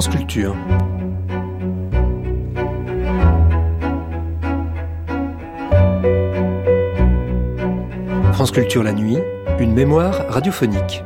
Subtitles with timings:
[0.00, 0.54] France Culture.
[8.84, 9.18] La nuit,
[9.58, 11.02] une mémoire radiophonique.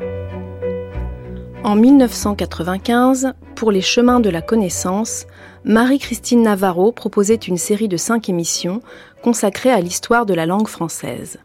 [1.65, 5.27] En 1995, pour les chemins de la connaissance,
[5.65, 8.83] Marie-Christine Navarro proposait une série de cinq émissions
[9.23, 11.39] consacrées à l'histoire de la langue française.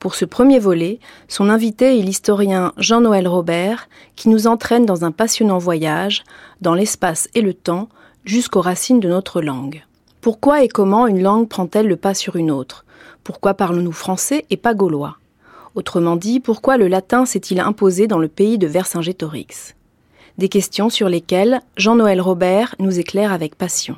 [0.00, 3.86] Pour ce premier volet, son invité est l'historien Jean-Noël Robert,
[4.16, 6.24] qui nous entraîne dans un passionnant voyage,
[6.62, 7.90] dans l'espace et le temps,
[8.24, 9.84] jusqu'aux racines de notre langue.
[10.22, 12.86] Pourquoi et comment une langue prend-elle le pas sur une autre?
[13.24, 15.18] Pourquoi parlons-nous français et pas gaulois?
[15.74, 19.74] Autrement dit, pourquoi le latin s'est-il imposé dans le pays de Vercingétorix?
[20.38, 23.96] Des questions sur lesquelles Jean-Noël Robert nous éclaire avec passion.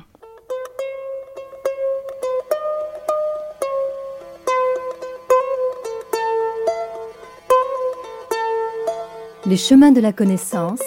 [9.45, 10.79] Les chemins de la connaissance,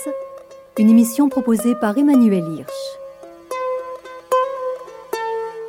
[0.79, 2.73] une émission proposée par Emmanuel Hirsch.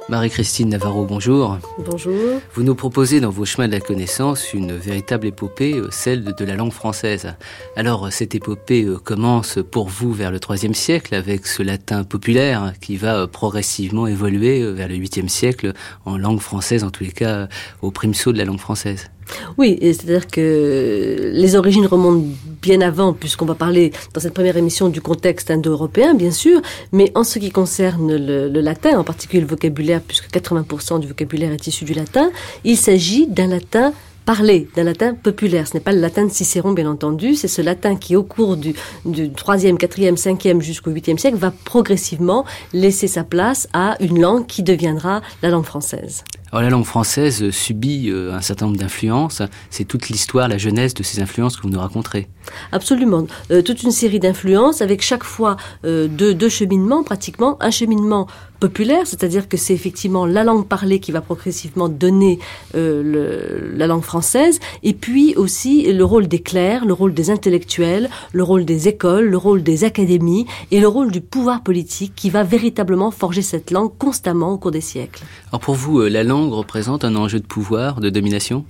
[0.07, 1.57] Marie-Christine Navarro, bonjour.
[1.79, 2.39] Bonjour.
[2.53, 6.45] Vous nous proposez dans vos chemins de la connaissance une véritable épopée, euh, celle de
[6.45, 7.35] la langue française.
[7.75, 12.71] Alors, cette épopée euh, commence pour vous vers le IIIe siècle avec ce latin populaire
[12.79, 15.73] qui va euh, progressivement évoluer vers le 8e siècle
[16.05, 17.49] en langue française, en tous les cas
[17.81, 19.09] au saut de la langue française.
[19.57, 22.25] Oui, c'est-à-dire que les origines remontent
[22.61, 26.61] bien avant, puisqu'on va parler dans cette première émission du contexte indo-européen, bien sûr,
[26.91, 31.51] mais en ce qui concerne le, latin, en particulier le vocabulaire, puisque 80% du vocabulaire
[31.51, 32.29] est issu du latin,
[32.63, 33.93] il s'agit d'un latin
[34.25, 35.69] parler d'un latin populaire.
[35.69, 38.57] Ce n'est pas le latin de Cicéron, bien entendu, c'est ce latin qui, au cours
[38.57, 38.73] du,
[39.05, 42.43] du 3e, 4e, 5e jusqu'au 8e siècle, va progressivement
[42.73, 46.25] laisser sa place à une langue qui deviendra la langue française.
[46.51, 49.41] Alors la langue française subit euh, un certain nombre d'influences.
[49.69, 52.27] C'est toute l'histoire, la jeunesse de ces influences que vous nous raconterez.
[52.71, 53.27] Absolument.
[53.51, 57.57] Euh, toute une série d'influences avec chaque fois euh, deux, deux cheminements pratiquement.
[57.59, 58.27] Un cheminement
[58.59, 62.39] populaire, c'est-à-dire que c'est effectivement la langue parlée qui va progressivement donner
[62.75, 68.09] euh, la langue française, et puis aussi le rôle des clercs, le rôle des intellectuels,
[68.33, 72.29] le rôle des écoles, le rôle des académies et le rôle du pouvoir politique qui
[72.29, 75.23] va véritablement forger cette langue constamment au cours des siècles.
[75.49, 78.65] Alors pour vous, euh, la langue représente un enjeu de pouvoir, de domination?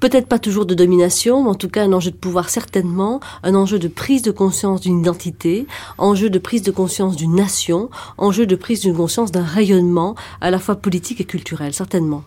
[0.00, 3.54] Peut-être pas toujours de domination, mais en tout cas un enjeu de pouvoir certainement, un
[3.54, 5.66] enjeu de prise de conscience d'une identité,
[5.98, 10.50] enjeu de prise de conscience d'une nation, enjeu de prise de conscience d'un rayonnement à
[10.50, 12.24] la fois politique et culturel, certainement.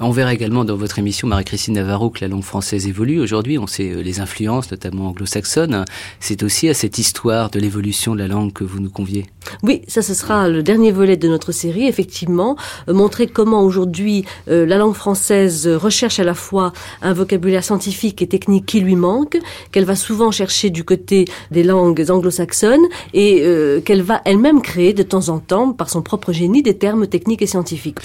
[0.00, 3.20] On verra également dans votre émission, Marie-Christine Navarro, que la langue française évolue.
[3.20, 5.84] Aujourd'hui, on sait euh, les influences, notamment anglo-saxonnes.
[6.18, 9.26] C'est aussi à cette histoire de l'évolution de la langue que vous nous conviez.
[9.62, 12.56] Oui, ça ce sera le dernier volet de notre série, effectivement,
[12.88, 18.22] euh, montrer comment aujourd'hui euh, la langue française recherche à la fois un vocabulaire scientifique
[18.22, 19.38] et technique qui lui manque,
[19.70, 24.92] qu'elle va souvent chercher du côté des langues anglo-saxonnes et euh, qu'elle va elle-même créer
[24.92, 27.98] de temps en temps, par son propre génie, des termes techniques et scientifiques.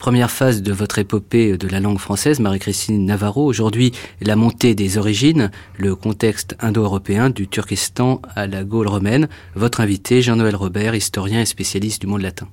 [0.00, 3.44] Première phase de votre épopée de la langue française, Marie-Christine Navarro.
[3.44, 3.92] Aujourd'hui,
[4.22, 9.28] la montée des origines, le contexte indo-européen du Turkestan à la Gaule romaine.
[9.54, 12.48] Votre invité, Jean-Noël Robert, historien et spécialiste du monde latin.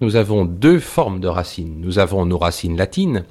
[0.00, 1.80] Nous avons deux formes de racines.
[1.80, 3.24] Nous avons nos racines latines,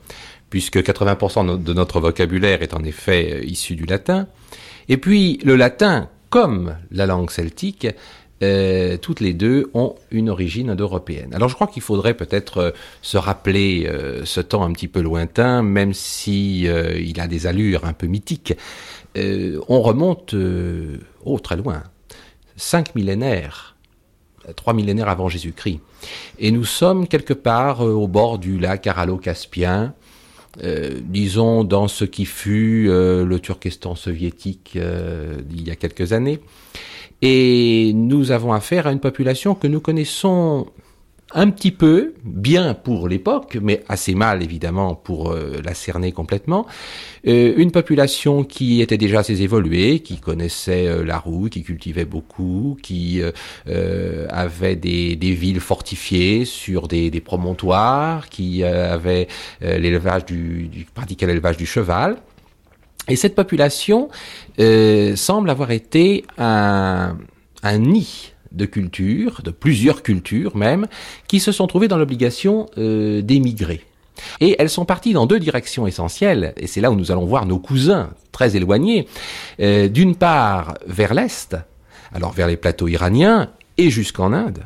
[0.50, 4.28] puisque 80% de notre vocabulaire est en effet euh, issu du latin.
[4.90, 7.88] Et puis le latin, comme la langue celtique,
[8.42, 11.34] euh, toutes les deux ont une origine indo-européenne.
[11.34, 12.72] Alors je crois qu'il faudrait peut-être euh,
[13.02, 13.90] se rappeler
[14.24, 18.56] ce temps un petit peu lointain, même si il a des allures un peu mythiques.
[19.16, 20.34] On remonte
[21.24, 21.84] oh, très loin,
[22.56, 23.73] cinq millénaires,
[24.56, 25.80] trois millénaires avant Jésus-Christ,
[26.40, 29.94] et nous sommes quelque part au bord du lac Aralo-Caspien.
[30.62, 36.14] Euh, disons dans ce qui fut euh, le Turkestan soviétique euh, il y a quelques
[36.14, 36.40] années.
[37.24, 40.68] Et nous avons affaire à une population que nous connaissons
[41.34, 46.66] un petit peu, bien pour l'époque, mais assez mal évidemment pour euh, la cerner complètement.
[47.28, 52.06] Euh, une population qui était déjà assez évoluée, qui connaissait euh, la roue, qui cultivait
[52.06, 53.22] beaucoup, qui
[54.30, 59.28] avait des, villes fortifiées sur des, promontoires, qui avait
[59.62, 62.18] l'élevage du, du pratiquait l'élevage du cheval
[63.08, 64.10] Et cette population
[65.16, 67.18] semble avoir été un,
[67.64, 70.88] un nid de cultures, de plusieurs cultures même,
[71.28, 73.82] qui se sont trouvées dans l'obligation euh, d'émigrer.
[74.40, 77.46] Et elles sont parties dans deux directions essentielles, et c'est là où nous allons voir
[77.46, 79.08] nos cousins très éloignés.
[79.60, 81.58] Euh, D'une part vers l'Est,
[82.14, 84.64] alors vers les plateaux iraniens et jusqu'en Inde.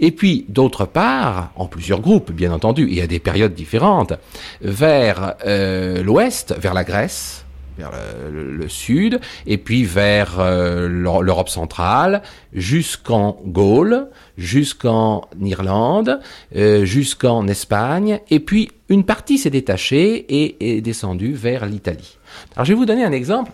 [0.00, 4.14] Et puis, d'autre part, en plusieurs groupes, bien entendu, et à des périodes différentes,
[4.60, 7.44] vers euh, l'ouest, vers la Grèce,
[7.80, 12.22] vers le, le, sud, et puis vers euh, l'Europe centrale,
[12.52, 16.20] jusqu'en Gaule, jusqu'en Irlande,
[16.56, 22.18] euh, jusqu'en Espagne, et puis une partie s'est détachée et est descendue vers l'Italie.
[22.54, 23.50] Alors je vais vous donner un exemple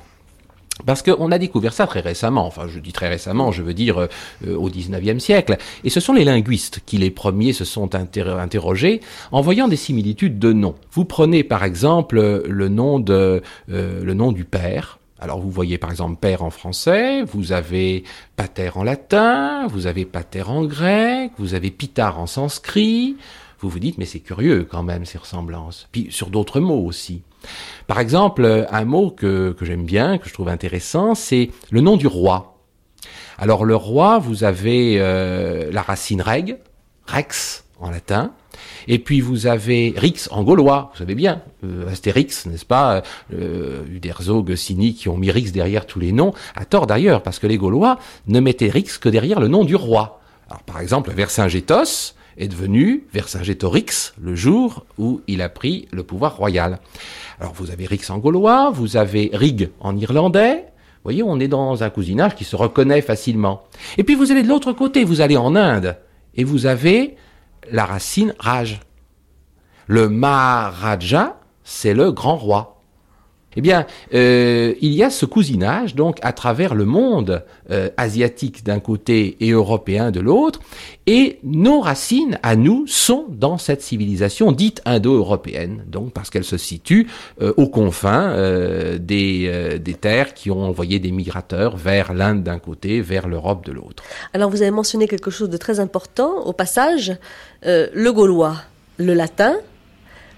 [0.84, 3.99] parce qu'on a découvert ça très récemment, enfin je dis très récemment, je veux dire
[3.99, 9.00] euh, au XIXe siècle, et ce sont les linguistes qui les premiers se sont interrogés
[9.32, 10.75] en voyant des similitudes de noms.
[10.93, 15.78] Vous prenez par exemple le nom, de, euh, le nom du père, alors vous voyez
[15.78, 18.05] par exemple père en français, vous avez
[18.37, 23.17] pater en latin, vous avez pater en grec, vous avez pitar en sanskrit,
[23.61, 25.88] vous vous dites mais c'est curieux quand même ces ressemblances.
[25.90, 27.23] Puis sur d'autres mots aussi.
[27.86, 31.96] Par exemple, un mot que, que j'aime bien, que je trouve intéressant, c'est le nom
[31.96, 32.56] du roi.
[33.38, 36.58] Alors le roi, vous avez euh, la racine reg,
[37.06, 38.32] rex en latin,
[38.88, 43.02] et puis vous avez Rix en gaulois, vous savez bien, euh, Astérix, n'est-ce pas,
[43.34, 47.38] euh, Uderzog, Sini qui ont mis Rix derrière tous les noms, à tort d'ailleurs, parce
[47.38, 50.20] que les Gaulois ne mettaient Rix que derrière le nom du roi.
[50.48, 56.36] Alors par exemple, Vercingétos est devenu Vercingétorix le jour où il a pris le pouvoir
[56.36, 56.78] royal.
[57.40, 60.64] Alors vous avez Rix en gaulois, vous avez Rig en irlandais.
[60.96, 63.64] Vous voyez, on est dans un cousinage qui se reconnaît facilement.
[63.96, 65.96] Et puis vous allez de l'autre côté, vous allez en Inde,
[66.34, 67.16] et vous avez
[67.70, 68.80] la racine Raj.
[69.86, 72.75] Le Maharaja, c'est le grand roi.
[73.56, 78.64] Eh bien, euh, il y a ce cousinage donc à travers le monde euh, asiatique
[78.64, 80.60] d'un côté et européen de l'autre,
[81.06, 86.58] et nos racines à nous sont dans cette civilisation dite indo-européenne, donc parce qu'elle se
[86.58, 87.08] situe
[87.40, 88.36] euh, aux confins
[88.98, 93.72] des, des terres qui ont envoyé des migrateurs vers l'Inde d'un côté, vers l'Europe de
[93.72, 94.02] l'autre.
[94.34, 97.16] Alors vous avez mentionné quelque chose de très important au passage,
[97.64, 98.56] le gaulois,
[98.98, 99.56] le latin.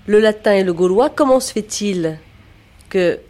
[0.06, 2.18] Le latin et le gaulois, comment se fait-il
[2.88, 3.20] que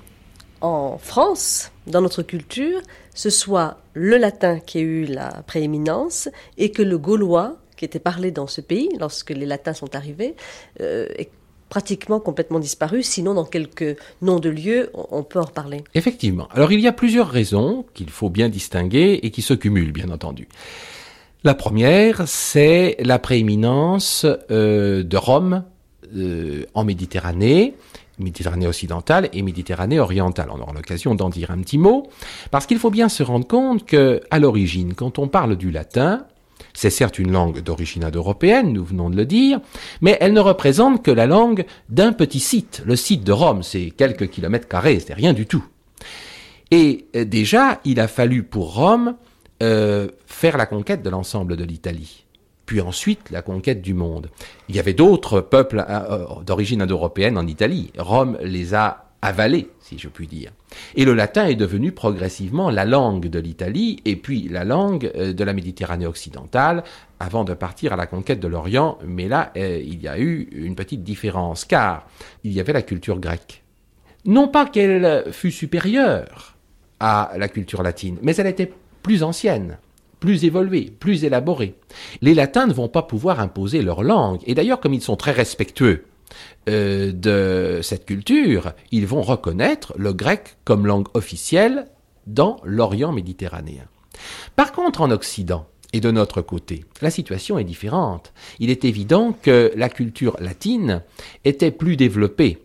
[0.60, 2.80] en France, dans notre culture,
[3.14, 7.98] ce soit le latin qui ait eu la prééminence et que le gaulois, qui était
[7.98, 10.34] parlé dans ce pays lorsque les latins sont arrivés,
[10.80, 11.30] euh, est
[11.68, 13.02] pratiquement complètement disparu.
[13.02, 15.84] Sinon, dans quelques noms de lieux, on peut en reparler.
[15.94, 16.48] Effectivement.
[16.50, 20.10] Alors, il y a plusieurs raisons qu'il faut bien distinguer et qui se cumulent, bien
[20.10, 20.48] entendu.
[21.44, 25.64] La première, c'est la prééminence euh, de Rome
[26.16, 27.74] euh, en Méditerranée
[28.18, 30.48] Méditerranée occidentale et Méditerranée orientale.
[30.52, 32.08] On aura l'occasion d'en dire un petit mot,
[32.50, 36.26] parce qu'il faut bien se rendre compte que, à l'origine, quand on parle du latin,
[36.74, 39.60] c'est certes une langue d'origine indo-européenne, nous venons de le dire,
[40.00, 42.82] mais elle ne représente que la langue d'un petit site.
[42.86, 45.64] Le site de Rome, c'est quelques kilomètres carrés, c'est rien du tout.
[46.70, 49.16] Et euh, déjà, il a fallu pour Rome
[49.62, 52.24] euh, faire la conquête de l'ensemble de l'Italie
[52.68, 54.28] puis ensuite la conquête du monde.
[54.68, 57.90] Il y avait d'autres peuples euh, d'origine indo-européenne en Italie.
[57.96, 60.52] Rome les a avalés, si je puis dire.
[60.94, 65.32] Et le latin est devenu progressivement la langue de l'Italie et puis la langue euh,
[65.32, 66.84] de la Méditerranée occidentale
[67.18, 68.98] avant de partir à la conquête de l'Orient.
[69.02, 72.06] Mais là, euh, il y a eu une petite différence car
[72.44, 73.62] il y avait la culture grecque.
[74.26, 76.58] Non pas qu'elle fût supérieure
[77.00, 78.70] à la culture latine, mais elle était
[79.02, 79.78] plus ancienne
[80.20, 81.74] plus évolués, plus élaborés.
[82.20, 84.40] Les latins ne vont pas pouvoir imposer leur langue.
[84.46, 86.04] Et d'ailleurs, comme ils sont très respectueux
[86.68, 91.86] euh, de cette culture, ils vont reconnaître le grec comme langue officielle
[92.26, 93.84] dans l'Orient méditerranéen.
[94.56, 98.32] Par contre, en Occident, et de notre côté, la situation est différente.
[98.58, 101.02] Il est évident que la culture latine
[101.44, 102.62] était plus développée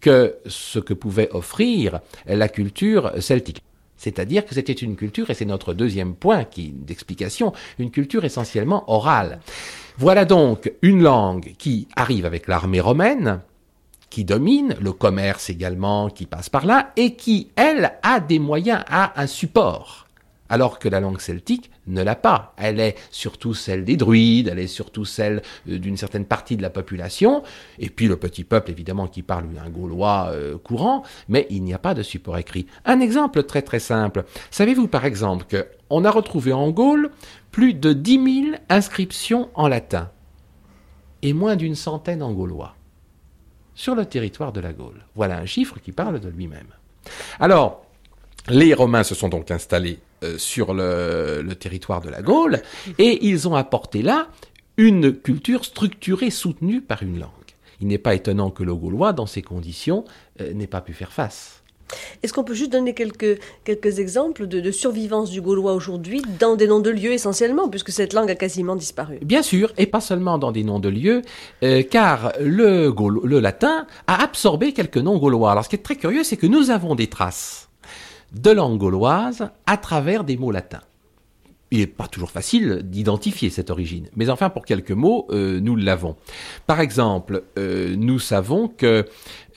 [0.00, 3.62] que ce que pouvait offrir la culture celtique.
[4.00, 9.40] C'est-à-dire que c'était une culture, et c'est notre deuxième point d'explication, une culture essentiellement orale.
[9.98, 13.40] Voilà donc une langue qui arrive avec l'armée romaine,
[14.08, 18.82] qui domine, le commerce également qui passe par là, et qui, elle, a des moyens,
[18.88, 20.06] a un support
[20.50, 22.52] alors que la langue celtique ne l'a pas.
[22.58, 26.62] Elle est surtout celle des druides, elle est surtout celle euh, d'une certaine partie de
[26.62, 27.42] la population,
[27.78, 31.72] et puis le petit peuple évidemment qui parle un gaulois euh, courant, mais il n'y
[31.72, 32.66] a pas de support écrit.
[32.84, 34.24] Un exemple très très simple.
[34.50, 35.46] Savez-vous par exemple
[35.88, 37.10] qu'on a retrouvé en Gaule
[37.52, 40.10] plus de 10 000 inscriptions en latin
[41.22, 42.74] et moins d'une centaine en gaulois
[43.74, 45.04] sur le territoire de la Gaule.
[45.14, 46.66] Voilà un chiffre qui parle de lui-même.
[47.38, 47.86] Alors,
[48.48, 52.62] les Romains se sont donc installés euh, sur le, le, territoire de la Gaule
[52.98, 54.28] et ils ont apporté là
[54.76, 57.30] une culture structurée, soutenue par une langue.
[57.80, 60.04] Il n'est pas étonnant que le Gaulois, dans ces conditions,
[60.40, 61.62] euh, n'ait pas pu faire face.
[62.22, 66.54] Est-ce qu'on peut juste donner quelques, quelques exemples de, de survivance du gaulois aujourd'hui dans
[66.54, 69.18] des noms de lieux essentiellement, puisque cette langue a quasiment disparu?
[69.22, 71.22] Bien sûr, et pas seulement dans des noms de lieux,
[71.62, 75.52] euh, car le, le latin a absorbé quelques noms gaulois.
[75.52, 77.69] Alors ce qui est très curieux, c'est que nous avons des traces
[78.32, 80.82] de langue gauloise à travers des mots latins
[81.70, 84.08] il n'est pas toujours facile d'identifier cette origine.
[84.16, 86.16] Mais enfin, pour quelques mots, euh, nous l'avons.
[86.66, 89.06] Par exemple, euh, nous savons que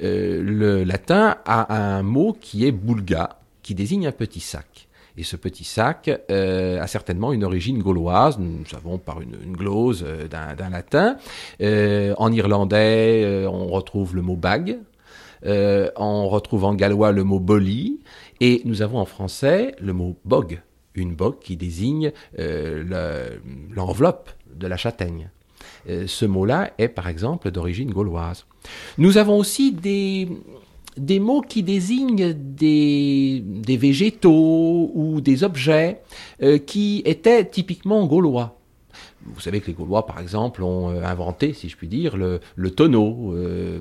[0.03, 4.87] euh, le latin a un mot qui est bulga, qui désigne un petit sac.
[5.15, 10.03] Et ce petit sac a certainement une origine gauloise, nous savons par une, une glose
[10.31, 11.17] d'un latin.
[11.61, 14.79] en irlandais, on retrouve le mot bag.
[15.45, 17.99] on retrouve en gallois le mot boli.
[18.45, 20.61] Et nous avons en français le mot bog
[20.95, 23.37] une bogue qui désigne euh,
[23.73, 25.29] l'enveloppe de la châtaigne.
[25.89, 28.45] Euh, ce mot-là est par exemple d'origine gauloise.
[28.97, 30.27] Nous avons aussi des,
[30.97, 36.01] des mots qui désignent des, des végétaux ou des objets
[36.41, 38.59] euh, qui étaient typiquement gaulois.
[39.25, 42.39] Vous savez que les Gaulois, par exemple, ont inventé, si je puis dire, le,
[42.71, 43.33] tonneau,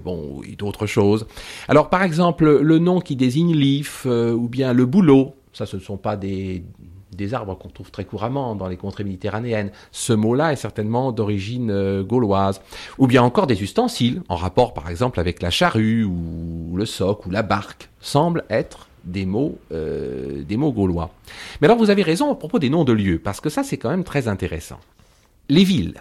[0.04, 1.26] bon, et d'autres choses.
[1.68, 5.82] Alors, par exemple, le nom qui désigne l'if ou bien le boulot, ça, ce ne
[5.82, 6.62] sont pas des,
[7.14, 9.70] des arbres qu'on trouve très couramment dans les contrées méditerranéennes.
[9.90, 12.60] Ce mot-là est certainement d'origine euh, gauloise.
[12.98, 17.26] Ou bien encore des ustensiles, en rapport par exemple avec la charrue ou le soc
[17.26, 21.10] ou la barque, semblent être des mots, euh, des mots gaulois.
[21.60, 23.76] Mais alors vous avez raison à propos des noms de lieux, parce que ça c'est
[23.76, 24.78] quand même très intéressant.
[25.52, 26.00] Les villes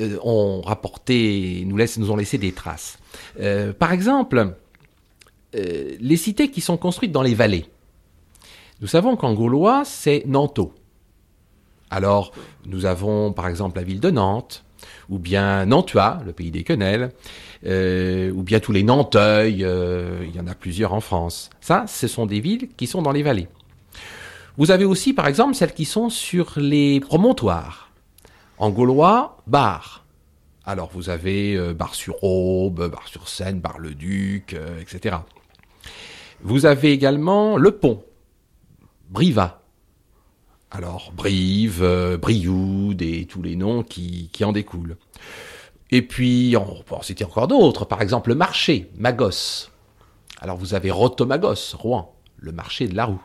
[0.00, 2.98] euh, ont rapporté, nous, ont laissé des traces.
[3.78, 4.54] par exemple,
[5.52, 7.66] les cités qui sont construites dans les vallées,
[8.80, 10.74] nous savons qu'en gaulois, c'est Nanto.
[11.90, 12.32] Alors,
[12.66, 14.64] nous avons par exemple la ville de Nantes,
[15.08, 17.12] ou bien Nantua, le pays des quenelles,
[17.66, 21.50] euh, ou bien tous les Nanteuil, euh, il y en a plusieurs en France.
[21.60, 23.48] Ça, ce sont des villes qui sont dans les vallées.
[24.56, 27.90] Vous avez aussi, par exemple, celles qui sont sur les promontoires.
[28.58, 30.04] En gaulois, Bar.
[30.64, 35.16] Alors, vous avez euh, Bar-sur-Aube, Bar-sur-Seine, Bar-le-Duc, etc.
[36.40, 38.04] Vous avez également le pont.
[39.10, 39.60] Briva.
[40.70, 44.96] Alors, Brive, euh, Brioude et tous les noms qui, en découlent.
[45.90, 47.84] Et puis, on peut en citer encore d'autres.
[47.84, 49.70] Par exemple, le marché, Magos.
[50.40, 53.22] Alors, vous avez Rotomagos, Rouen, le marché de la roue.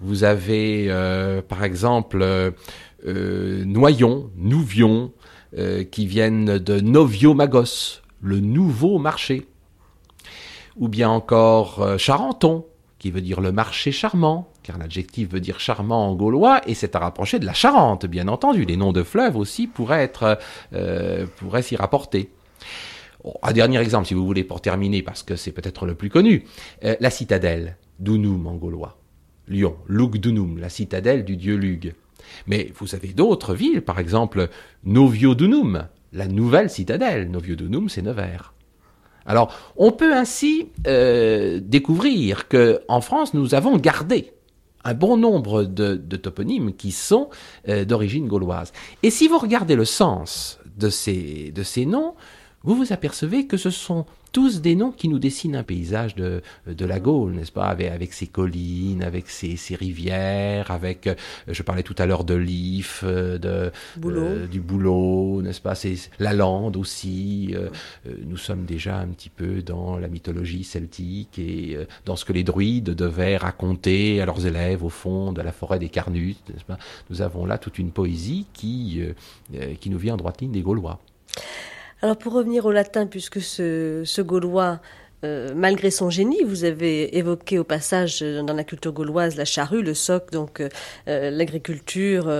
[0.00, 2.50] Vous avez, euh, par exemple, euh,
[3.04, 5.12] Noyon, Nouvion,
[5.90, 9.46] qui viennent de Noviomagos, le nouveau marché.
[10.76, 12.64] Ou bien encore Charenton,
[12.98, 16.96] qui veut dire le marché charmant, car l'adjectif veut dire charmant en gaulois, et c'est
[16.96, 18.64] à rapprocher de la Charente, bien entendu.
[18.64, 20.38] Les noms de fleuves aussi pourraient être,
[20.72, 22.30] euh, pourraient s'y rapporter.
[23.42, 26.44] un dernier exemple, si vous voulez, pour terminer, parce que c'est peut-être le plus connu.
[26.84, 28.98] Euh, la citadelle, Dunum en gaulois.
[29.46, 31.94] Lyon, Lugdunum, la citadelle du dieu Lug.
[32.46, 34.48] Mais vous avez d'autres villes, par exemple
[34.84, 37.30] Noviodunum, la nouvelle citadelle.
[37.30, 38.54] Noviodunum, c'est Nevers.
[39.26, 44.32] Alors, on peut ainsi euh, découvrir que en France, nous avons gardé
[44.84, 47.28] un bon nombre de, toponymes qui sont
[47.68, 48.72] euh, d'origine gauloise.
[49.02, 52.14] Et si vous regardez le sens de ces, de ces noms,
[52.64, 56.42] vous vous apercevez que ce sont tous des noms qui nous dessinent un paysage de,
[56.66, 61.14] de la Gaule, n'est-ce pas, avec, avec, ses collines, avec ses, ses, rivières, avec, euh,
[61.46, 63.72] je parlais tout à l'heure de l'If, euh, de,
[64.04, 67.54] euh, du boulot, n'est-ce pas, c'est la lande aussi.
[68.26, 72.44] nous sommes déjà un petit peu dans la mythologie celtique et dans ce que les
[72.44, 76.78] druides devaient raconter à leurs élèves au fond de la forêt des Carnutes, n'est-ce pas.
[77.10, 79.00] Nous avons là toute une poésie qui,
[79.80, 81.00] qui nous vient en droite ligne des Gaulois.
[82.00, 84.80] Alors pour revenir au latin, puisque ce, Gaulois,
[85.24, 89.44] euh, malgré son génie, vous avez évoqué au passage euh, dans la culture gauloise la
[89.44, 92.32] charrue, le soc, donc euh, l'agriculture,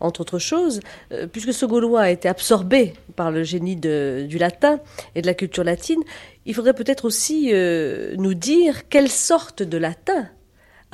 [0.00, 0.80] entre autres choses,
[1.30, 4.80] puisque ce Gaulois a été absorbé par le génie du latin
[5.14, 6.02] et de la culture latine,
[6.44, 10.28] il faudrait peut-être aussi nous dire quelle sorte de latin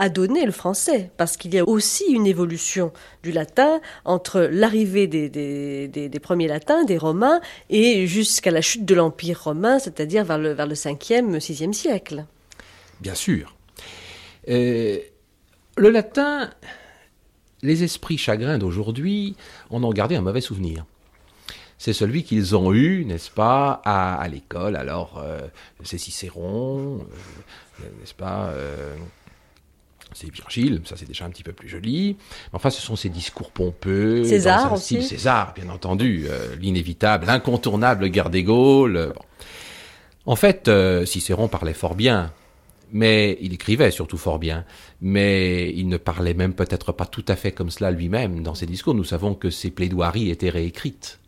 [0.00, 2.90] a donné le français, parce qu'il y a aussi une évolution
[3.23, 8.95] du latin entre l'arrivée des, des, premiers latins, des romains, et jusqu'à la chute de
[8.95, 12.25] l'Empire romain, c'est-à-dire vers le, vers le 5e, 6e siècle.
[13.02, 13.54] Bien sûr.
[14.49, 14.99] Euh,
[15.76, 16.49] le latin,
[17.61, 19.37] les esprits chagrins d'aujourd'hui
[19.69, 20.87] en ont gardé un mauvais souvenir.
[21.76, 24.76] c'est celui qu'ils ont eu, n'est-ce pas, à, l'école.
[24.76, 25.47] Alors, euh,
[25.85, 27.07] c'est Cicéron,
[27.80, 28.97] euh, n'est-ce pas euh,
[30.14, 32.17] c'est Virgile, ça c'est déjà un petit peu plus joli.
[32.52, 34.25] Enfin, ce sont ces discours pompeux.
[34.25, 35.02] César aussi.
[35.02, 36.26] César, bien entendu,
[36.61, 39.12] l'inévitable, l'incontournable guerre des Gaules.
[40.26, 40.71] En fait,
[41.07, 42.33] Cicéron parlait fort bien,
[42.93, 44.64] mais il écrivait surtout fort bien,
[45.00, 48.67] mais il ne parlait même peut-être pas tout à fait comme cela lui-même dans ses
[48.67, 48.95] discours.
[48.95, 51.21] Nous savons que ses plaidoiries étaient réécrites.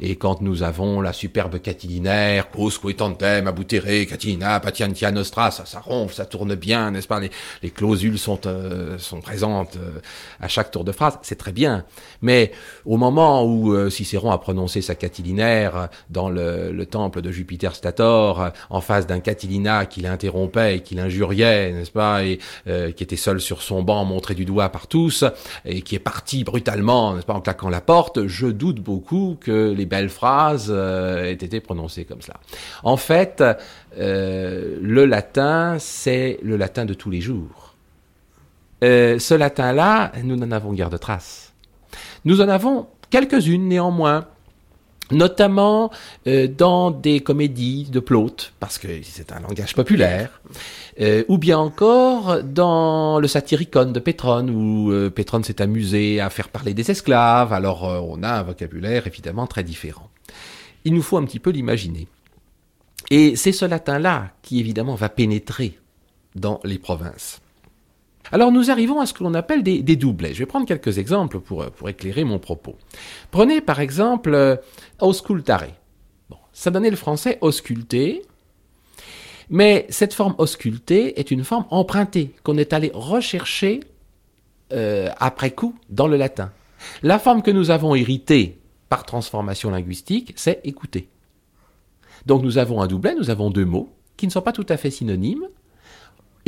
[0.00, 5.80] Et quand nous avons la superbe catilinaire, quosque tantem, abutere, catilina, patientia nostra, ça, ça
[5.80, 7.20] ronfle, ça tourne bien, n'est-ce pas?
[7.20, 7.30] Les,
[7.62, 10.00] les, clausules sont, euh, présentes euh,
[10.40, 11.84] à chaque tour de phrase, c'est très bien.
[12.22, 12.52] Mais
[12.84, 17.74] au moment où euh, Cicéron a prononcé sa catilinaire dans le, le temple de Jupiter
[17.74, 23.16] Stator, en face d'un catilina qui l'interrompait et qui l'injuriait, n'est-ce pas, et qui était
[23.16, 25.24] seul sur son banc, montré du doigt par tous,
[25.64, 29.59] et qui est parti brutalement, n'est-ce pas, en claquant la porte, je doute beaucoup que
[29.68, 32.38] les belles phrases euh, aient été prononcées comme cela.
[32.82, 33.42] En fait,
[33.98, 37.74] euh, le latin, c'est le latin de tous les jours.
[38.82, 41.52] Euh, ce latin-là, nous n'en avons guère de traces.
[42.24, 44.26] Nous en avons quelques-unes néanmoins
[45.10, 45.90] notamment
[46.56, 50.40] dans des comédies de Plaute, parce que c'est un langage populaire,
[51.28, 55.10] ou bien encore dans le Satyricon de Pétrone, où euh,
[55.42, 59.64] s'est amusé à faire parler des esclaves, alors euh, on a un vocabulaire évidemment très
[59.64, 60.08] différent.
[60.84, 62.08] Il nous faut un petit peu l'imaginer.
[63.10, 65.78] Et c'est ce latin-là qui évidemment va pénétrer
[66.34, 67.40] dans les provinces.
[68.32, 70.34] Alors nous arrivons à ce que l'on appelle des, doublets.
[70.34, 72.76] Je vais prendre quelques exemples pour, pour éclairer mon propos.
[73.30, 74.56] Prenez par exemple euh,
[75.00, 75.66] auscultare.
[76.52, 78.22] Ça donnait le français ausculter,
[79.48, 83.80] mais cette forme auscultée est une forme empruntée qu'on est allé rechercher
[84.72, 86.52] euh, après coup dans le latin.
[87.02, 88.58] La forme que nous avons héritée
[88.88, 91.08] par transformation linguistique, c'est écouter.
[92.26, 94.76] Donc nous avons un doublet, nous avons deux mots qui ne sont pas tout à
[94.76, 95.48] fait synonymes,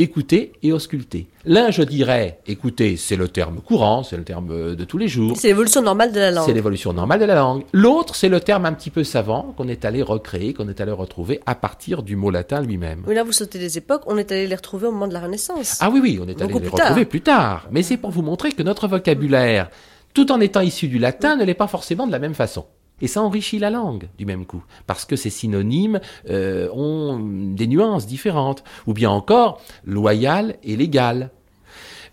[0.03, 1.27] écouter et ausculter.
[1.45, 5.35] L'un, je dirais, écouter, c'est le terme courant, c'est le terme de tous les jours.
[5.37, 6.45] C'est l'évolution normale de la langue.
[6.45, 7.63] C'est l'évolution normale de la langue.
[7.73, 10.91] L'autre, c'est le terme un petit peu savant qu'on est allé recréer, qu'on est allé
[10.91, 13.03] retrouver à partir du mot latin lui-même.
[13.07, 15.21] Oui, là, vous sautez des époques, on est allé les retrouver au moment de la
[15.21, 15.77] Renaissance.
[15.81, 17.67] Ah oui, oui, on est allé les retrouver plus tard.
[17.71, 19.69] Mais c'est pour vous montrer que notre vocabulaire,
[20.13, 22.65] tout en étant issu du latin, ne l'est pas forcément de la même façon.
[23.03, 27.19] Et ça enrichit la langue du même coup, parce que ces synonymes euh, ont
[27.53, 28.63] des nuances différentes.
[28.87, 31.29] Ou bien encore, loyal et légal.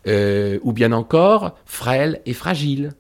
[0.09, 2.95] Euh, ou bien encore, frêle et fragile.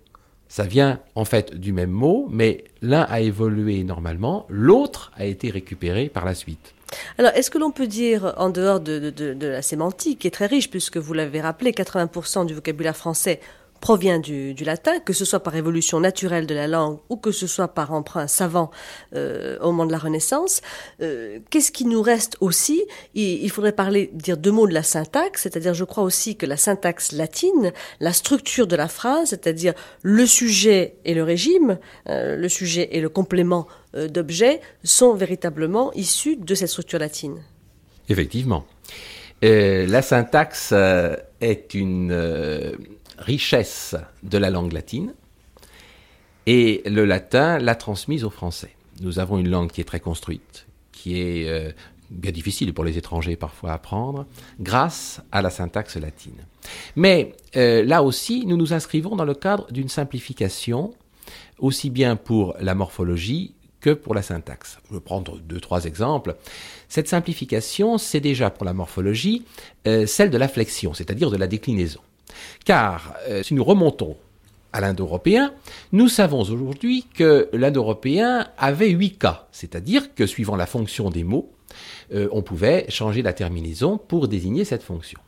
[0.46, 5.50] Ça vient en fait du même mot, mais l'un a évolué normalement, l'autre a été
[5.50, 6.74] récupéré par la suite.
[7.18, 10.46] Alors, est-ce que l'on peut dire, en dehors de, de, la sémantique, qui est très
[10.46, 13.40] riche, puisque vous l'avez rappelé, 80% du vocabulaire français
[13.80, 17.46] provient du, latin, que ce soit par évolution naturelle de la langue ou que ce
[17.46, 18.70] soit par emprunt savant
[19.14, 20.60] euh, au moment de la Renaissance.
[21.00, 22.82] Euh, qu'est-ce qui nous reste aussi?
[23.14, 26.56] Il, faudrait parler, dire deux mots de la syntaxe, c'est-à-dire je crois aussi que la
[26.56, 32.48] syntaxe latine, la structure de la phrase, c'est-à-dire le sujet et le régime, euh, le
[32.48, 37.42] sujet et le complément d'objet, sont véritablement issus de cette structure latine.
[38.08, 38.64] Effectivement.
[39.42, 40.72] la syntaxe
[41.40, 42.76] est une
[43.20, 45.14] richesse de la langue latine
[46.46, 48.74] et le latin l'a transmise au français.
[49.00, 51.72] Nous avons une langue qui est très construite, qui est euh,
[52.10, 54.26] bien difficile pour les étrangers parfois à apprendre,
[54.58, 56.44] grâce à la syntaxe latine.
[56.96, 60.92] Mais euh, là aussi, nous nous inscrivons dans le cadre d'une simplification,
[61.58, 64.78] aussi bien pour la morphologie que pour la syntaxe.
[64.88, 66.36] Je vais prendre deux, trois exemples.
[66.88, 69.44] Cette simplification, c'est déjà pour la morphologie
[69.86, 72.00] euh, celle de la flexion, c'est-à-dire de la déclinaison.
[72.64, 74.16] Car euh, si nous remontons
[74.72, 75.52] à l'Indo-européen,
[75.92, 81.52] nous savons aujourd'hui que l'Indo-européen avait huit cas, c'est-à-dire que suivant la fonction des mots,
[82.12, 85.20] euh, on pouvait changer la terminaison pour désigner cette fonction.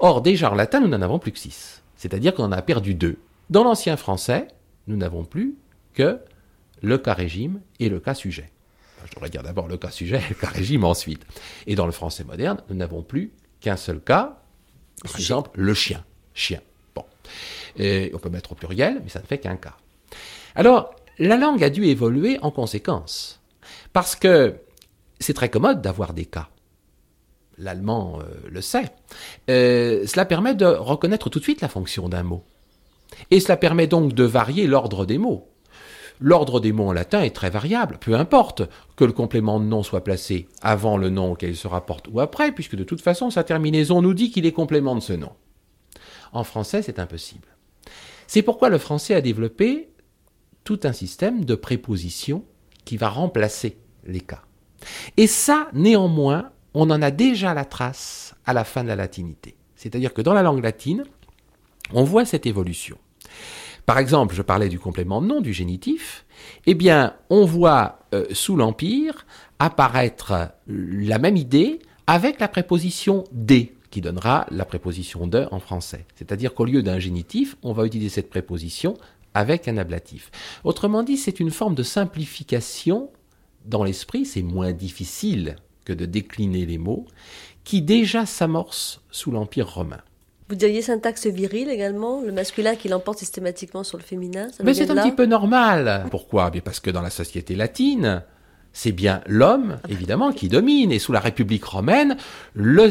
[0.00, 2.94] Or, déjà en latin, nous n'en avons plus que six, c'est-à-dire qu'on en a perdu
[2.94, 3.18] deux.
[3.50, 4.48] Dans l'ancien français,
[4.86, 5.56] nous n'avons plus
[5.94, 6.18] que
[6.82, 8.50] le cas régime et le cas sujet.
[9.04, 11.24] je devrais dire d'abord le cas sujet et le cas régime ensuite.
[11.66, 14.40] Et dans le français moderne, nous n'avons plus qu'un seul cas,
[15.02, 16.04] par exemple le chien
[16.38, 16.60] chien.
[16.94, 17.04] Bon.
[17.78, 19.76] On peut mettre au pluriel, mais ça ne fait qu'un cas.
[20.54, 23.40] Alors, la langue a dû évoluer en conséquence.
[23.92, 24.56] Parce que
[25.20, 26.48] c'est très commode d'avoir des cas.
[27.58, 28.92] L'allemand euh, le sait.
[29.50, 32.44] Euh, cela permet de reconnaître tout de suite la fonction d'un mot.
[33.30, 35.48] Et cela permet donc de varier l'ordre des mots.
[36.20, 38.62] L'ordre des mots en latin est très variable, peu importe
[38.96, 42.20] que le complément de nom soit placé avant le nom auquel il se rapporte ou
[42.20, 45.30] après, puisque de toute façon sa terminaison nous dit qu'il est complément de ce nom.
[46.32, 47.48] En français, c'est impossible.
[48.26, 49.88] C'est pourquoi le français a développé
[50.64, 52.44] tout un système de prépositions
[52.84, 54.42] qui va remplacer les cas.
[55.16, 59.56] Et ça, néanmoins, on en a déjà la trace à la fin de la latinité.
[59.76, 61.04] C'est-à-dire que dans la langue latine,
[61.92, 62.98] on voit cette évolution.
[63.86, 66.26] Par exemple, je parlais du complément de nom, du génitif.
[66.66, 69.26] Eh bien, on voit euh, sous l'Empire
[69.58, 76.04] apparaître la même idée avec la préposition des qui donnera la préposition de en français.
[76.16, 78.96] C'est-à-dire qu'au lieu d'un génitif, on va utiliser cette préposition
[79.34, 80.30] avec un ablatif.
[80.64, 83.10] Autrement dit, c'est une forme de simplification
[83.64, 87.06] dans l'esprit, c'est moins difficile que de décliner les mots,
[87.64, 90.00] qui déjà s'amorce sous l'Empire romain.
[90.48, 94.90] Vous diriez syntaxe virile également, le masculin qui l'emporte systématiquement sur le féminin Mais c'est
[94.90, 96.06] un petit peu normal.
[96.10, 96.50] Pourquoi?
[96.64, 98.22] Parce que dans la société latine,
[98.78, 100.92] c'est bien l'homme, évidemment, qui domine.
[100.92, 102.16] Et sous la République romaine,
[102.54, 102.90] le,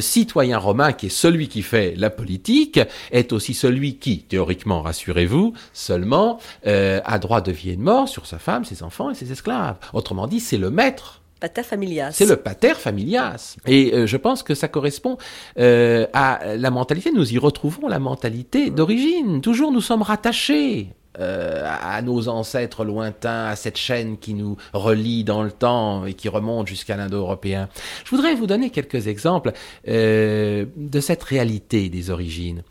[0.00, 2.78] citoyen romain, qui est celui qui fait la politique,
[3.10, 8.08] est aussi celui qui, théoriquement, rassurez-vous, seulement euh, a droit de vie et de mort
[8.08, 9.78] sur sa femme, ses enfants et ses esclaves.
[9.92, 12.10] Autrement dit, c'est le maître Pater familias.
[12.12, 13.56] C'est le pater familias.
[13.66, 15.18] Et euh, je pense que ça correspond
[15.58, 17.12] euh, à la mentalité.
[17.12, 19.40] Nous y retrouvons la mentalité d'origine.
[19.40, 25.24] Toujours nous sommes rattachés euh, à nos ancêtres lointains, à cette chaîne qui nous relie
[25.24, 27.68] dans le temps et qui remonte jusqu'à l'indo-européen.
[28.04, 29.52] Je voudrais vous donner quelques exemples
[29.88, 32.62] euh, de cette réalité des origines.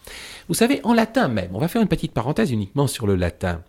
[0.48, 3.64] Vous savez, en latin même, on va faire une petite parenthèse uniquement sur le latin.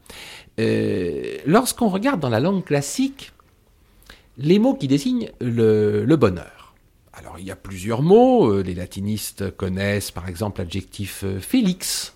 [0.61, 3.33] Euh, lorsqu'on regarde dans la langue classique,
[4.37, 6.74] les mots qui désignent le, le bonheur.
[7.14, 12.14] Alors il y a plusieurs mots, les latinistes connaissent par exemple l'adjectif félix,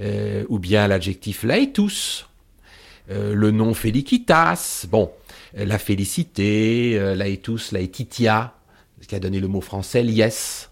[0.00, 2.26] euh, ou bien l'adjectif laetus,
[3.10, 5.10] euh, le nom felicitas, bon,
[5.58, 8.54] euh, la félicité, laetus, laetitia,
[9.02, 10.68] ce qui a donné le mot français lies.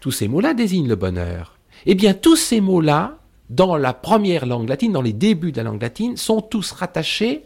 [0.00, 1.58] Tous ces mots-là désignent le bonheur.
[1.84, 3.18] Eh bien, tous ces mots-là,
[3.50, 7.42] dans la première langue latine, dans les débuts de la langue latine, sont tous rattachés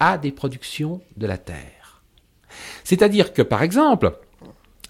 [0.00, 2.02] à des productions de la terre.
[2.82, 4.18] C'est-à-dire que, par exemple,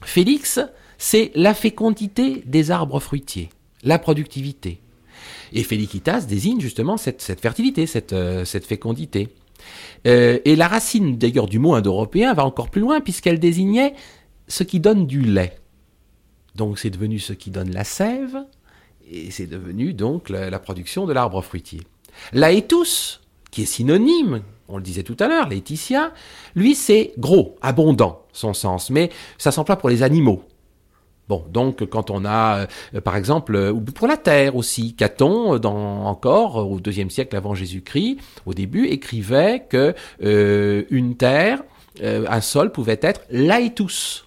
[0.03, 0.61] Félix,
[0.99, 3.51] c'est la fécondité des arbres fruitiers,
[3.83, 4.81] la productivité.
[5.53, 9.29] Et felicitas désigne justement cette, fertilité, cette, euh, fécondité.
[10.07, 13.95] Euh, et la racine d'ailleurs du mot indo-européen va encore plus loin puisqu'elle désignait
[14.49, 15.59] ce qui donne du lait.
[16.57, 18.45] Donc c'est devenu ce qui donne la sève
[19.11, 21.81] et c'est devenu donc la, production de l'arbre fruitier.
[22.33, 26.13] Laetus, qui est synonyme, on le disait tout à l'heure, Laetitia,
[26.55, 30.45] lui c'est gros, abondant, son sens, mais ça s'emploie pour les animaux.
[31.29, 36.07] Bon, donc quand on a, euh, par exemple, euh, pour la terre aussi, Caton, dans,
[36.07, 41.63] encore au deuxième siècle avant Jésus-Christ, au début, écrivait que euh, une terre,
[42.03, 44.27] un sol pouvait être laetus,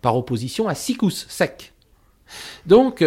[0.00, 1.74] par opposition à sicus, sec.
[2.64, 3.04] Donc,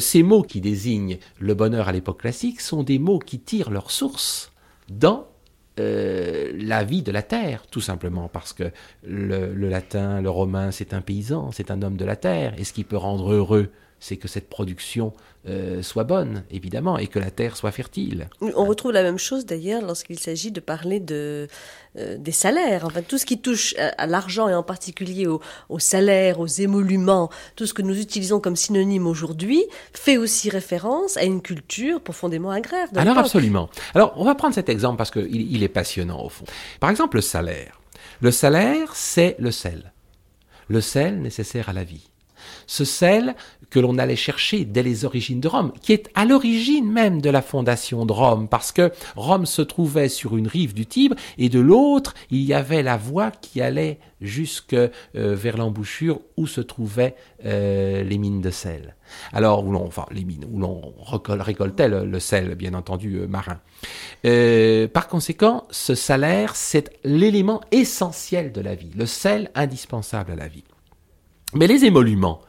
[0.00, 3.92] ces mots qui désignent le bonheur à l'époque classique sont des mots qui tirent leur
[3.92, 4.50] source
[4.90, 5.28] dans
[5.78, 8.70] euh, la vie de la terre, tout simplement, parce que
[9.06, 12.72] le, latin, le romain, c'est un paysan, c'est un homme de la terre, et ce
[12.72, 15.12] qui peut rendre heureux, c'est que cette production
[15.48, 18.28] euh, soit bonne, évidemment, et que la terre soit fertile.
[18.40, 21.46] On retrouve la même chose d'ailleurs lorsqu'il s'agit de parler de,
[21.98, 22.84] euh, des salaires.
[22.84, 27.30] Enfin, tout ce qui touche à, l'argent et en particulier aux au salaires, aux émoluments,
[27.54, 32.50] tout ce que nous utilisons comme synonyme aujourd'hui, fait aussi référence à une culture profondément
[32.50, 32.88] agraire.
[32.96, 33.68] Alors absolument.
[33.94, 36.44] Alors on va prendre cet exemple parce qu'il il est passionnant au fond.
[36.80, 37.80] Par exemple, le salaire.
[38.20, 39.92] Le salaire, c'est le sel.
[40.66, 42.08] Le sel nécessaire à la vie
[42.66, 43.34] ce sel
[43.70, 47.30] que l'on allait chercher dès les origines de Rome, qui est à l'origine même de
[47.30, 51.48] la fondation de Rome, parce que Rome se trouvait sur une rive du Tibre, et
[51.48, 56.60] de l'autre, il y avait la voie qui allait jusque euh, vers l'embouchure où se
[56.60, 58.94] trouvaient euh, les mines de sel.
[59.32, 60.94] Alors, où l'on, enfin, les mines, où l'on
[61.28, 63.60] récoltait le, sel, bien entendu, euh, marin.
[64.88, 70.48] par conséquent, ce salaire, c'est l'élément essentiel de la vie, le sel indispensable à la
[70.48, 70.64] vie.
[71.54, 72.42] Mais les émoluments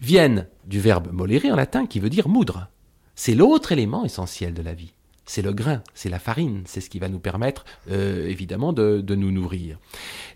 [0.00, 2.68] viennent du verbe molere en latin qui veut dire moudre.
[3.16, 4.92] C'est l'autre élément essentiel de la vie.
[5.26, 9.02] C'est le grain, c'est la farine, c'est ce qui va nous permettre euh, évidemment de,
[9.08, 9.78] nous nourrir.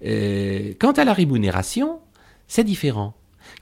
[0.05, 2.01] Euh, quant à la rémunération,
[2.47, 3.15] c'est différent.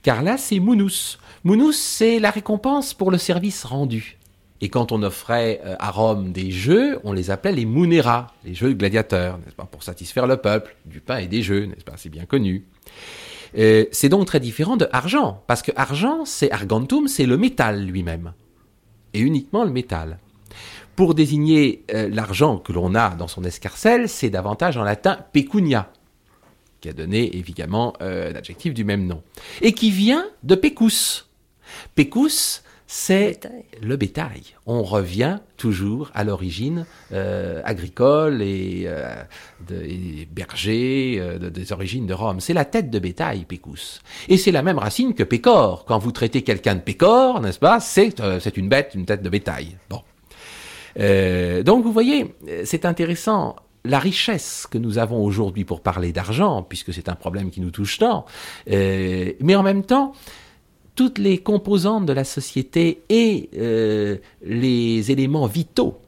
[0.03, 1.17] Car là, c'est mounous.
[1.43, 4.17] Mounous, c'est la récompense pour le service rendu.
[4.61, 8.55] Et quand on offrait euh, à Rome des jeux, on les appelait les munera, les
[8.55, 11.83] jeux de gladiateurs, n'est-ce pas, pour satisfaire le peuple, du pain et des jeux, n'est-ce
[11.83, 12.65] pas, c'est bien connu.
[13.57, 17.85] Euh, c'est donc très différent de argent, parce que argent, c'est argentum, c'est le métal
[17.85, 18.33] lui-même,
[19.13, 20.19] et uniquement le métal.
[20.95, 25.91] Pour désigner euh, l'argent que l'on a dans son escarcelle, c'est davantage en latin pecunia,
[26.81, 29.21] qui a donné évidemment euh, l'adjectif du même nom,
[29.61, 31.29] et qui vient de pecus.
[31.95, 33.41] Pecus, c'est
[33.81, 34.43] le bétail.
[34.65, 39.23] On revient toujours à l'origine euh, agricole et, euh,
[40.31, 42.39] berger, euh, des origines de Rome.
[42.39, 44.01] C'est la tête de bétail, pécus.
[44.29, 45.83] Et c'est la même racine que pécor.
[45.85, 48.17] Quand vous traitez quelqu'un de pécor, n'est-ce pas, c'est
[48.55, 49.77] une bête, une tête de bétail.
[49.89, 50.01] Bon.
[51.63, 56.93] donc vous voyez, c'est intéressant la richesse que nous avons aujourd'hui pour parler d'argent, puisque
[56.93, 58.25] c'est un problème qui nous touche tant,
[58.65, 60.13] mais en même temps,
[60.97, 66.01] toutes les composantes de la société et euh, les éléments vitaux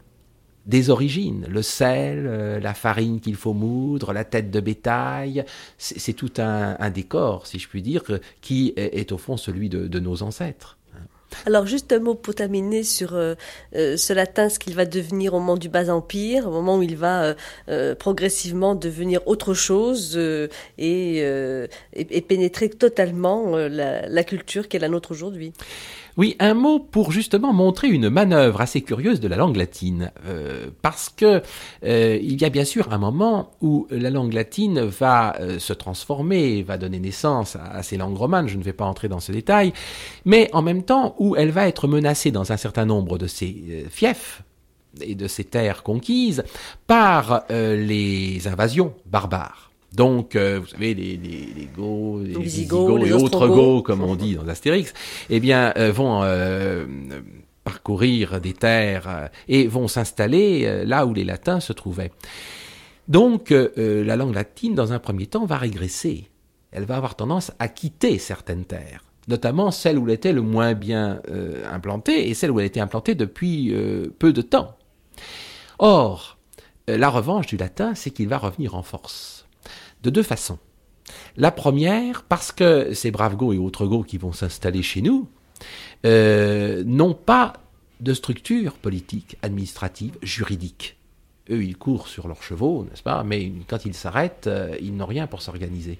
[0.65, 5.45] des origines, le sel, euh, la farine qu'il faut moudre, la tête de bétail,
[5.77, 8.03] c'est tout un, décor, si je puis dire,
[8.41, 10.78] qui est, au fond celui de nos ancêtres.
[11.45, 13.35] Alors juste un mot pour terminer sur euh,
[13.75, 16.83] euh, ce latin, ce qu'il va devenir au moment du bas empire, au moment où
[16.83, 17.35] il va
[17.69, 20.19] euh, progressivement devenir autre chose
[20.77, 21.69] et,
[22.27, 25.53] pénétrer totalement la, la culture qu'est la nôtre aujourd'hui.
[26.19, 30.67] Oui, un mot pour justement montrer une manœuvre assez curieuse de la langue latine, euh,
[30.81, 31.41] parce que
[31.85, 35.71] euh, il y a bien sûr un moment où la langue latine va euh, se
[35.71, 38.49] transformer, va donner naissance à, ces langues romanes.
[38.49, 39.71] Je ne vais pas entrer dans ce détail,
[40.25, 43.85] mais en même temps où elle va être menacée dans un certain nombre de ses
[43.89, 44.43] fiefs
[44.99, 46.43] et de ses terres conquises
[46.85, 49.68] par les invasions barbares.
[49.93, 54.35] Donc, euh, vous savez, les, les, les Go, les, les, autres Go, comme on dit
[54.35, 54.93] dans Astérix,
[55.29, 56.85] eh bien, euh, vont euh,
[57.63, 62.11] parcourir des terres et vont s'installer là où les Latins se trouvaient.
[63.07, 66.29] Donc, la langue latine, dans un premier temps, va régresser.
[66.71, 70.73] Elle va avoir tendance à quitter certaines terres notamment celles où elle était le moins
[70.73, 71.21] bien
[71.71, 73.71] implantée et celles où elle était implantée depuis
[74.17, 74.75] peu de temps.
[75.77, 76.39] Or,
[76.87, 79.38] la revanche du latin, c'est qu'il va revenir en force
[80.03, 80.59] de deux façons.
[81.37, 85.27] La première, parce que ces braves Go et autres Go qui vont s'installer chez nous
[86.05, 87.53] euh, n'ont pas
[87.99, 90.97] de structure politique, administrative, juridique.
[91.49, 93.23] Eux, ils courent sur leurs chevaux, n'est-ce pas?
[93.23, 95.97] Mais quand ils s'arrêtent, euh, ils n'ont rien pour s'organiser.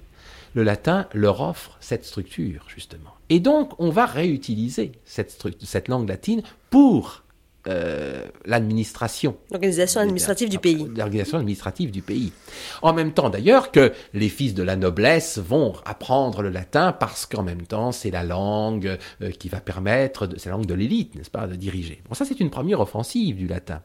[0.54, 3.16] Le latin leur offre cette structure, justement.
[3.30, 7.24] Et donc, on va réutiliser cette, cette langue latine pour
[7.70, 9.38] euh, l'administration.
[9.52, 10.88] L'organisation administrative du pays.
[10.96, 12.34] L'organisation administrative du pays.
[12.82, 17.26] En même temps d'ailleurs que les fils de la noblesse vont apprendre le latin parce
[17.26, 21.16] qu'en même temps c'est la langue euh, qui va permettre, c'est la langue de l'élite,
[21.16, 22.02] n'est-ce pas, de diriger.
[22.10, 23.82] Bon ça c'est une première offensive du latin.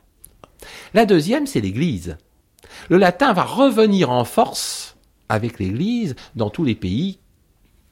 [0.95, 2.17] La deuxième c'est l'Église.
[2.89, 4.97] Le latin va revenir en force
[5.29, 7.19] avec l'Église dans tous les pays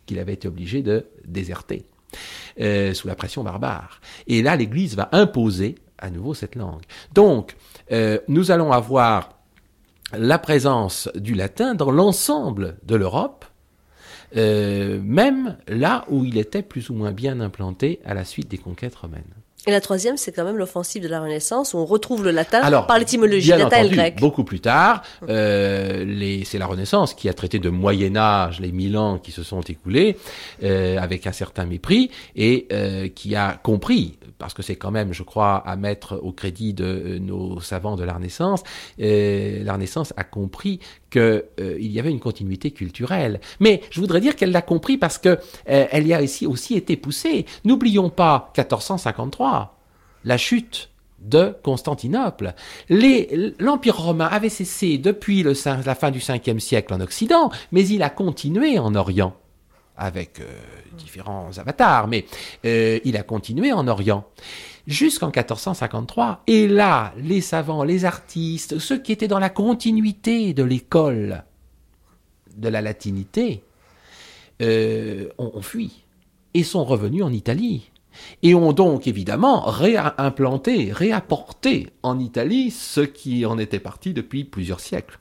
[0.07, 1.85] qu'il avait été obligé de déserter.
[2.61, 4.01] Euh, sous la pression barbare.
[4.27, 6.83] Et là, l'Église va imposer à nouveau cette langue.
[7.15, 7.57] Donc,
[7.93, 9.39] euh, nous allons avoir
[10.13, 13.47] la présence du latin dans l'ensemble de l'Europe,
[14.37, 18.59] euh, même là où il était plus ou moins bien implanté à la suite des
[18.59, 19.23] conquêtes romaines.
[19.67, 22.61] Et la troisième, c'est quand même l'offensive de la Renaissance, où on retrouve le latin
[22.83, 24.19] par l'étymologie latin et le grec.
[24.19, 28.97] Beaucoup plus tard, euh, c'est la Renaissance qui a traité de Moyen Âge les mille
[28.97, 30.17] ans qui se sont écoulés
[30.65, 35.13] euh, avec un certain mépris et euh, qui a compris parce que c'est quand même,
[35.13, 38.65] je crois, à mettre au crédit de euh, nos savants de la Renaissance,
[39.01, 41.21] euh, la Renaissance a compris qu'il
[41.61, 43.41] euh, y avait une continuité culturelle.
[43.61, 46.97] Mais je voudrais dire qu'elle l'a compris parce que elle y a aussi, aussi été
[46.97, 47.47] poussée.
[47.65, 49.62] N'oublions pas 1453,
[50.25, 52.55] la chute de Constantinople.
[52.89, 58.11] L'Empire romain avait cessé depuis la fin du 5e siècle en Occident, mais il a
[58.11, 59.37] continué en Orient
[59.97, 60.45] avec euh,
[60.99, 62.25] différents avatars, mais
[62.65, 64.25] euh, il a continué en Orient
[64.87, 66.43] jusqu'en 1453.
[66.47, 71.45] Et là, les savants, les artistes, ceux qui étaient dans la continuité de l'école
[72.57, 73.63] de la latinité,
[74.61, 76.05] euh, ont, fui
[76.55, 77.91] et sont revenus en Italie.
[78.43, 84.81] Et ont donc évidemment réimplanté, réapporté en Italie ce qui en était parti depuis plusieurs
[84.81, 85.19] siècles.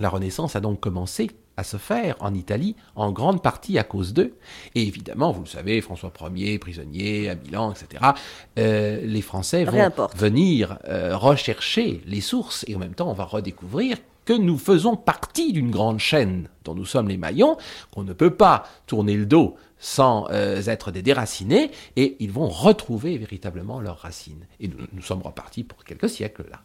[0.00, 4.14] La Renaissance a donc commencé à se faire en Italie, en grande partie à cause
[4.14, 4.34] d'eux.
[4.74, 8.12] Et évidemment, vous le savez, François Ier, prisonnier à Milan, etc.,
[8.58, 13.24] euh, les Français vont venir euh, rechercher les sources et en même temps, on va
[13.24, 17.56] redécouvrir que nous faisons partie d'une grande chaîne dont nous sommes les maillons,
[17.92, 22.48] qu'on ne peut pas tourner le dos sans euh, être des déracinés, et ils vont
[22.48, 24.46] retrouver véritablement leurs racines.
[24.60, 26.60] Et nous, nous sommes repartis pour quelques siècles là.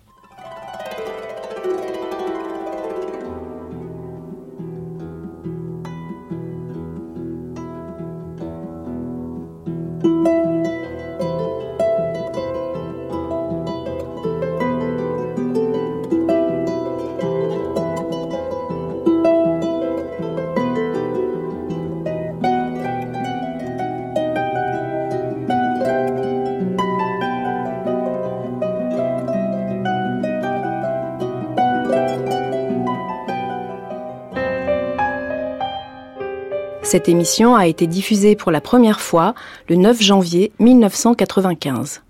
[36.95, 39.35] Cette émission a été diffusée pour la première fois
[39.67, 42.04] le 9 janvier 1995.